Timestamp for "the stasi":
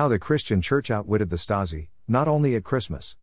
1.28-1.88